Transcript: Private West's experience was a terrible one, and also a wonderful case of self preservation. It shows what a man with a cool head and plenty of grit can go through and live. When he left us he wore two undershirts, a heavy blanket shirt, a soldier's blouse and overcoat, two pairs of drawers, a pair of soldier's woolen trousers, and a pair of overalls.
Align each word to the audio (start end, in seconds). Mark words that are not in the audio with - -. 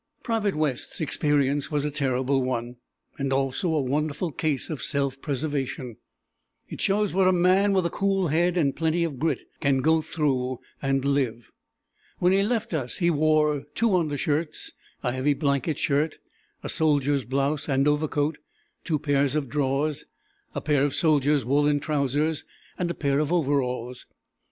Private 0.23 0.55
West's 0.55 0.99
experience 0.99 1.69
was 1.69 1.85
a 1.85 1.91
terrible 1.91 2.41
one, 2.41 2.77
and 3.19 3.31
also 3.31 3.71
a 3.75 3.81
wonderful 3.83 4.31
case 4.31 4.71
of 4.71 4.81
self 4.81 5.21
preservation. 5.21 5.97
It 6.67 6.81
shows 6.81 7.13
what 7.13 7.27
a 7.27 7.31
man 7.31 7.71
with 7.71 7.85
a 7.85 7.91
cool 7.91 8.29
head 8.29 8.57
and 8.57 8.75
plenty 8.75 9.03
of 9.03 9.19
grit 9.19 9.43
can 9.59 9.77
go 9.81 10.01
through 10.01 10.57
and 10.81 11.05
live. 11.05 11.51
When 12.17 12.33
he 12.33 12.41
left 12.41 12.73
us 12.73 12.97
he 12.97 13.11
wore 13.11 13.61
two 13.75 13.95
undershirts, 13.95 14.71
a 15.03 15.11
heavy 15.11 15.35
blanket 15.35 15.77
shirt, 15.77 16.17
a 16.63 16.67
soldier's 16.69 17.23
blouse 17.23 17.69
and 17.69 17.87
overcoat, 17.87 18.39
two 18.83 18.97
pairs 18.97 19.35
of 19.35 19.49
drawers, 19.49 20.05
a 20.55 20.61
pair 20.61 20.83
of 20.83 20.95
soldier's 20.95 21.45
woolen 21.45 21.79
trousers, 21.79 22.43
and 22.75 22.89
a 22.89 22.95
pair 22.95 23.19
of 23.19 23.31
overalls. 23.31 24.07